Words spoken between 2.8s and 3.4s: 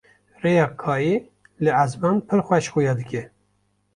dike